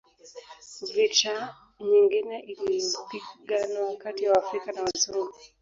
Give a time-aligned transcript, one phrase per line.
[0.93, 1.35] Vita
[1.87, 5.33] nyingine iliyopiganwa kati ya waafrika na Wazungu